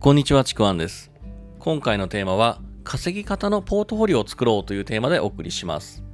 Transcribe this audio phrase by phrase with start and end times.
[0.00, 1.10] こんにちは、ちくわんです。
[1.58, 6.04] 今回のテーマは、稼ぎ方のポートフォリオを作ろうというテーマでお送りします。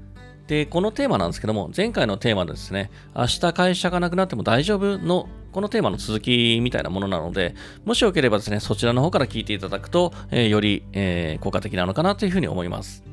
[0.47, 7.55] で、このテーマなんですけども、前回のテーマですね、明日会社がなくなっても大丈夫の、このテーマの続きみたいなものなので、
[7.85, 13.05] もしよければですね、そちらの方から聞いていただくと、えーより、えー効果的なのかなというふうに思います。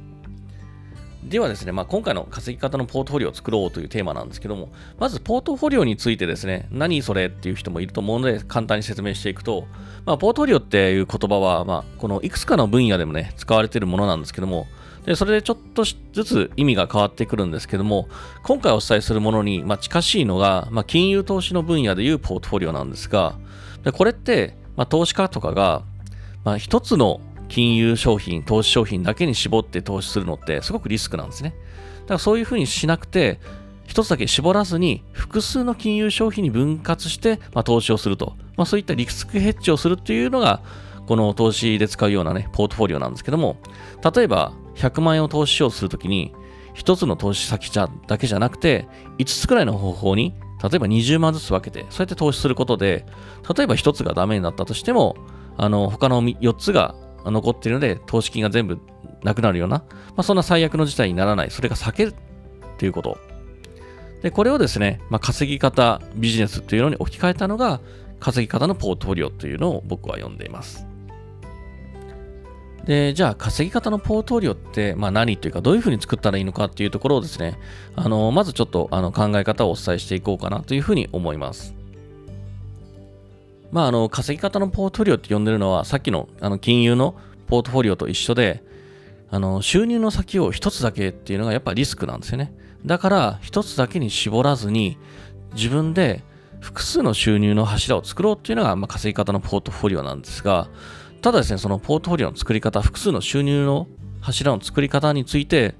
[1.32, 4.70] ではですね、まあ、今回の稼ぎ方のポートフォリオを作ろうというテーマなんですけども、
[5.00, 9.66] まずポートフォリオについてですね、何それっていう人もいると思うので、簡単に説明していくと、
[10.05, 14.67] まあ、ポートフォリオっていう言葉は、まあ、このいくつかの分野でもね、使われているものなんですけども、
[15.05, 15.95] でそれでちょっとず
[16.26, 18.09] つ意味が変わってくるんですけども、
[18.43, 23.38] 今回お伝えするものに、まあ、近しいのが、まあ、金融投資の分野でいうポートフォリオなんですが、
[23.85, 25.84] でこれって、まあ、投資家とかが、
[26.43, 27.21] まあ、一つの
[27.52, 31.54] 金融商品、投資商品だけに絞って投資するのってすごくリスクなんですね。
[32.04, 33.41] だからそういうふうにしなくて、
[33.86, 40.62] 一つだけ絞らずに複数の金融商品に分割して、まあ、投資をすると、まあ、そういったリスクヘッジをするっていうのが
[41.08, 43.58] この投資で使うようなねポートフォリオなんですけども
[44.15, 46.34] 例えば100万円を投資しようとするときに
[46.74, 53.05] 一つの投資先じゃだけじゃなくて5つくらいの方法に例えば20万ずつ分けてそうやって投資することで
[53.54, 55.18] 例えば1つがダメになったとしても
[55.58, 58.80] あの他の4つが残っているので投資金が全部
[59.24, 62.16] なくなるような、まあ、そんな最悪の事態にならないそれが避ける
[62.80, 63.18] ということ
[64.22, 67.81] で、これをですね、まあ、稼ぎ方ビジネスというのに置き換えたのが、
[68.19, 70.86] 稼ぎ方のポートフォリオというのを僕は呼んでいます。
[72.86, 77.58] で、じゃあ稼ぎ方のポートフォリオって、まあ、何というかどういうふうに作ったらいいのかっていうところをですね、
[77.96, 81.75] あのまずちょっとあの考え方をお伝えしていこうかなというふうに思います。
[83.72, 87.16] まあ、あの稼ぎ方のポートフォリオって呼んでるのは、さっきのあの金融の
[87.47, 88.64] ポートフォリオと一緒で、
[89.30, 92.53] あの収入の先を一つだけっていうのがやっぱリスクなんですよね。
[92.86, 94.97] だから一つだけに絞らずに
[95.53, 96.24] 自分で
[96.59, 100.68] 複数の収入の柱を作ろうっていうのが、まあ、稼ぎ方のポートフォリオなんですが、
[101.22, 103.88] ただですね、そのポートフォリオの作り方、複数の収入の
[104.22, 105.76] 柱の作り方について、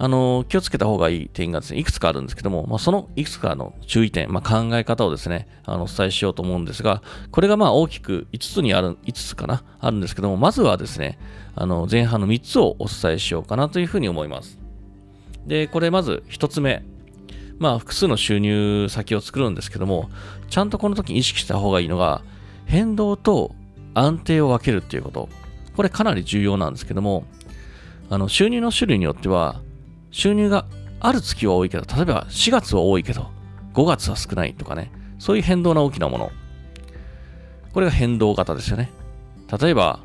[0.00, 11.18] あの気をつけた方がいい点がですね、いくつかあるんですけども、まあ、そのいくつかの注意点、まあ、考え方をですね、あのお伝えしようと思うんですが、これがまあ大きく5つにある、5つかな、あるんですけども、まずはですね、
[11.56, 14.58] あの前半の3つをお伝えしようかなというふうに思います。
[15.46, 16.84] で、これまず1つ目。
[17.58, 20.10] まあ、複数の収入先を作るんですけども、
[20.48, 22.22] ちゃんとこの時意識した方がいいのが、
[22.66, 23.52] 変動と
[23.94, 25.28] 安定を分けるっていうこと。
[25.74, 27.24] これかなり重要なんですけども、
[28.10, 29.60] あの収入の種類によっては、
[30.10, 30.66] 収入が
[31.00, 33.30] ある月は多いけど、例えば4月は多いけど、
[33.74, 36.30] 5月は少ないとかね、そういう変動な大きなもの。
[37.72, 38.90] これが変動型ですよね。
[39.60, 40.00] 例えば、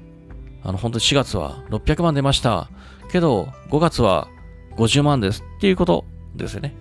[0.64, 2.70] あの、本当に4月は600万出ました。
[3.12, 4.28] けど、5月は
[4.78, 6.06] 50万ですっていうこと
[6.36, 6.76] ですよね。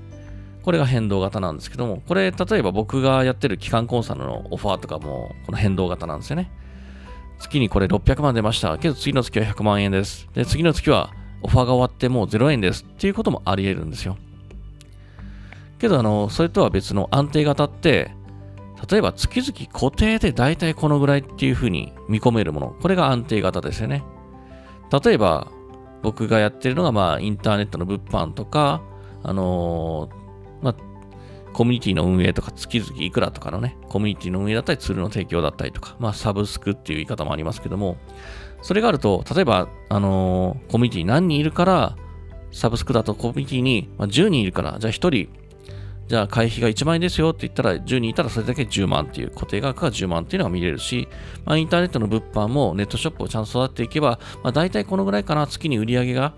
[0.62, 6.50] これが変動型なんですけども、これ、例えば僕がやってる機関コンサルのオファーとかも、この変動型なんですよね。
[7.38, 8.78] 月にこれ600万出ました。
[8.78, 10.28] けど次の月は100万円です。
[10.34, 11.10] で、次の月は
[11.42, 14.16] オファーが終わってもう0円ですっていうこともあり得るんですよ。
[15.78, 18.12] けど、あの、それとは別の安定型って、
[18.90, 22.76] 例えば月々固定で大体このぐらいっていうふうに見込めるもの。
[22.80, 24.04] これが安定型ですよね。
[25.04, 25.48] 例えば、
[26.02, 28.82] 僕がやってるのが、まあ、インターネットの物販とか、
[29.22, 30.22] あのー
[30.62, 30.74] まあ、
[31.52, 37.96] コミュニティの運営とか、月々いくらとかのね、コミュニティの運営だったり、ツールの提供だったりとか、まあ、サブスクっていう言い方もありますけども、
[38.62, 41.96] それがあると、例えば、あのーコミュニティ何人いるから、
[42.52, 45.42] サブスクだとコミュニティに、まあ、10人いるから、じゃあ1人、
[46.08, 51.08] じゃあ会費が1万円ですよって言ったら、10人いたらそれだけ10万っていう固定額が10万っていうのが見れるし、
[51.44, 56.34] まあ、インターネットの物販もネットショップをちゃんと育てていけば、まあ、大体このぐらいかな、月に売り上げが、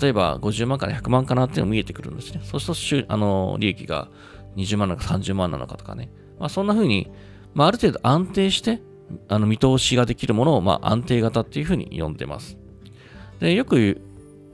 [0.00, 2.40] 例えば50万から100万かなっていうのが見えてくるんですね。
[2.44, 4.08] そうすると、あの、利益が
[4.56, 6.10] 20万なのか30万なのかとかね。
[6.38, 7.10] まあ、そんな風に、
[7.54, 8.80] まあ、ある程度安定して、
[9.28, 12.58] あの、見通しができるものを、まあ、安定型っていう風に呼んでます。
[13.40, 14.00] で、よく、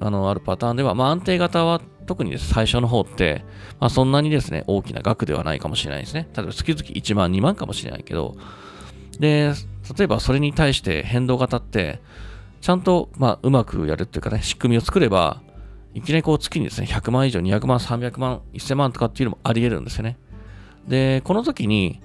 [0.00, 3.44] あの、あるパターンでは、まあ、安定型は特に最初の方って、
[3.80, 6.28] まあ、そんなにですね、大きな額ではないかもしれないですね。
[6.36, 8.36] 例えば月々1万、2万かもしれないけど、
[9.18, 9.52] で、
[9.96, 12.00] 例えばそれに対して変動型って、
[12.60, 15.42] ちゃんと、まあ、うまくやるっていうかね、仕組みを作れば、
[15.94, 20.18] いきなりこう月にですね、100万以上、200万、300万、1000万とかっていうのもあり得るんですよね。
[20.88, 22.00] で、この時に、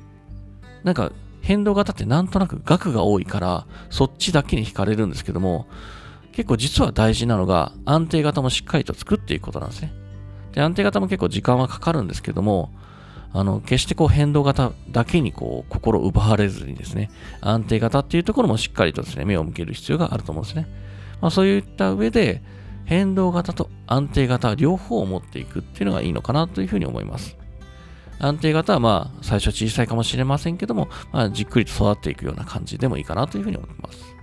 [0.83, 1.11] なんか
[1.41, 5.67] 変動型ってなんとなく額が多いから、そっちだけに惹かれるんですけども、
[6.33, 9.93] 結構実は大事なのが安定型もしっかりと作っていくことなんですね。
[10.51, 12.71] で、安定型も結構時間はかかるんですけども、
[13.33, 17.09] あの、決してこう変動型だけにこう心奪われずにですね、
[17.41, 20.67] 安定型っていうところもしっかりとですね、目を向ける必要があると思うんですね。
[21.21, 22.41] まあそういった上で、
[22.87, 27.37] 変動型と安定型両方を持っていくっていうのがいいのかなというふうに思います。
[28.17, 34.15] 安定型はまあ最初小さいかもしれませんけども、まあ、じっくりと育っていくような感じでもいいかなというふうに思います。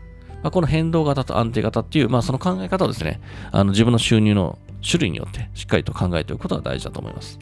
[0.43, 3.21] まあ、この変動型と安定型っていう、まあ、その考え方をですね、
[3.53, 7.39] あの自分の収入の種類によってしっかりと考えておくことが大事だと思います。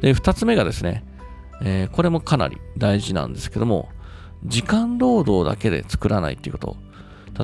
[0.00, 1.04] で、二つ目がですね、
[1.62, 3.88] えー、これもかなり大事なんですけども、
[4.44, 6.76] 時間労働だけで作らないっていうこと。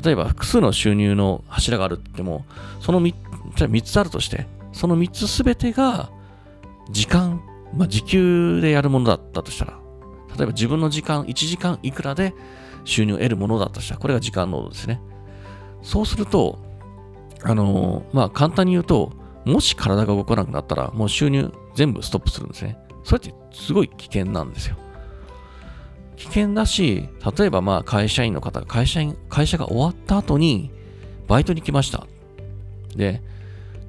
[0.03, 2.45] 例えば複数の収入の柱があるって言っても、
[2.81, 3.15] その 3,
[3.55, 6.09] 3つあるとして、その3つすべてが
[6.91, 7.41] 時間、
[7.73, 9.79] まあ、時給でやるものだったとしたら、
[10.37, 12.33] 例えば自分の時間、1時間いくらで
[12.83, 15.01] 収入を得るものだとしたら、これが時間労働ですね。
[15.81, 16.59] そうすると、
[17.43, 19.13] あのー、まあ、簡単に言うと、
[19.45, 22.77] もし体が動かなくなったら、もう収入全部ストップするんですね。
[23.03, 24.75] それってすごい危険なんですよ。
[26.15, 30.71] 危険だし、例えばまあ会社員の方が会社員、会社が終わった後に
[31.27, 32.07] バイトに来ました。
[32.95, 33.21] で、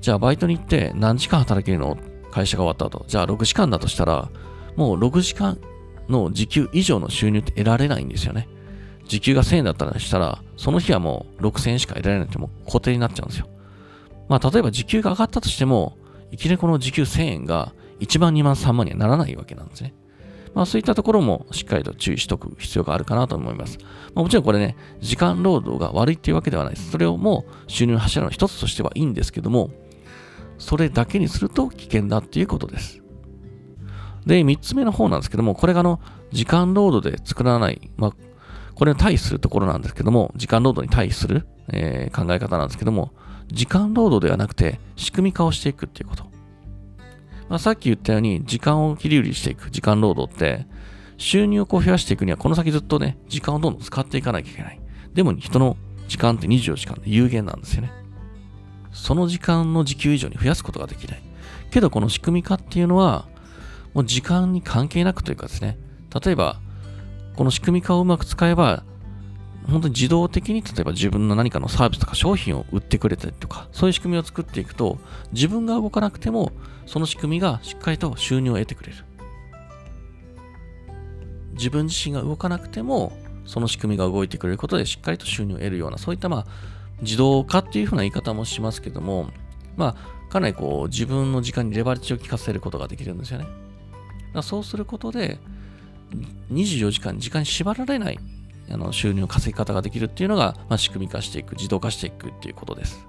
[0.00, 1.96] じゃあバイトに行って何時間働けるの？
[2.30, 3.06] 会社が終わった後。
[3.08, 4.28] じゃあ6時間だとしたら、
[4.76, 5.58] もう6時間
[6.08, 8.48] の時給以上の収入って得られないんですよね。
[9.06, 13.48] 時給が1000円だったらしたら、その日はもう6000円しか得られないってもう固定になっちゃうんですよ。
[14.28, 15.96] まあ例えば時給が上がったとしても、
[16.30, 19.94] いきなりこの時給1000円が1万2万3万にはならないわけなんですね。
[20.56, 23.76] まあそういったところもしっかりと注意しとく必要があるかなと思います。
[24.14, 26.90] まあ、もちろんこれね、時間労働が悪いっていうわけではないです。
[26.90, 29.70] それをもう収入の柱の一つとしてはいいんですけども、
[30.56, 33.02] それだけにすると危険だっていうことです。
[34.24, 36.00] で、3つ目の方なんですけども、これがあの、
[36.32, 38.12] 時間労働で作らない、まあ、
[38.74, 43.12] これに対するところなんですけども、時間労働に対する、えー、考え方なんですけども、
[43.48, 46.35] 時間労働ではなくて仕組み化をしていくっていうこと。
[47.48, 50.66] まあ、さっき言ったように、時間を切り売りしていく時間労働って、
[51.18, 54.80] 収入をこう増やしていくには、この先ずっとね、時間をどんどん使っていかなきゃいけない。
[55.14, 55.76] でも、人の
[56.08, 57.90] 時間って24時間で有限なんですよね。
[58.92, 61.22] その時間の時給以上に増やすことができない。
[61.70, 63.26] けど、この仕組み化っていうのは、
[63.94, 65.78] もう時間に関係なくというかですね、
[66.24, 66.60] 例えば、
[67.36, 68.84] この仕組み化をうまく使えば、
[69.68, 74.98] 本当に自動的に例えば自分の何かのサービスとか商品を売ってくれたりとか、そういう仕組みを作っていくと、
[75.32, 76.52] 自分が動かなくても、
[76.86, 78.96] その仕組みがしっかりと収入を得てくれる。
[81.54, 83.12] 自分自身が動かなくても、
[83.44, 86.46] その仕組みが動いてくれることでしっかりと収入を得るような、そういったまあ、
[87.00, 89.30] 自動化っていうふうな言い方もしますけども、
[89.76, 93.46] まあ、かなりこう、自分の時間にレバレッジを効かせることができるんですよね。
[94.42, 95.38] そうすることで、
[96.52, 98.18] 24時間時間に縛られない
[98.70, 103.06] あの収入の稼ぎ方ができるっていうのが、まあ、仕組み化していく、自動化していくっていうことです。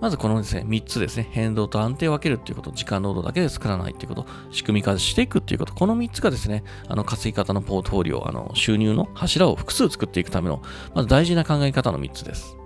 [0.00, 10.60] まずこのですね、3つですね、変動と安定を分けるっていうこと、時間労働だけで作らないっていうこと、仕組み化していくっていうこと、この3つがですね、あの稼ぎ方のポートフォリオ、あの収入の柱を複数作っていくための、
[10.94, 12.58] まず大事な考え方の3つです。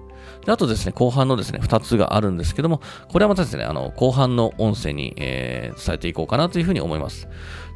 [0.44, 7.28] であとですね、後半のですね、2つがあるんですけども、これはまたですね、あの後半の音声に、えー、伝えていこうかなというふうに思います。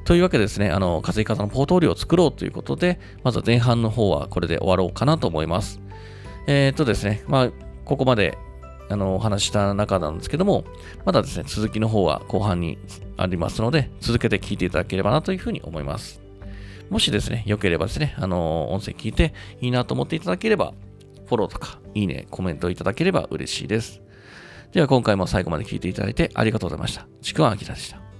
[0.04, 5.80] というわけでですね、あの、稼ぎ方のポートフォリオを作ろうということで、まずは前半の方はこれで終わろうかなと思います。
[6.46, 7.50] えー、っとですね、まあ、
[7.84, 8.36] ここまで
[8.92, 10.64] あの、お話した中なんですけども、
[11.04, 12.78] まだですね、続きの方は後半に
[13.16, 16.20] ありますので、続けて聞いていただければなというふうに思います。
[16.90, 20.74] もしですね、良ければですね、あの、音声聞いていいなと思っていただければ、
[21.26, 24.02] フォローとか、いいね、コメントいただければ嬉しいです。
[24.72, 27.06] では今回も最後まで聞いていただいてありがとうございました。
[27.20, 28.11] ちくわあきらでした。